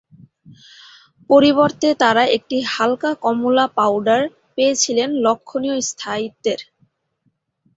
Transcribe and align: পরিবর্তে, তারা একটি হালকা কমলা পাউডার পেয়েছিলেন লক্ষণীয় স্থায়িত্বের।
পরিবর্তে, 1.29 1.87
তারা 2.01 2.23
একটি 2.37 2.57
হালকা 2.73 3.11
কমলা 3.23 3.65
পাউডার 3.77 4.21
পেয়েছিলেন 4.55 5.09
লক্ষণীয় 5.25 5.77
স্থায়িত্বের। 5.89 6.59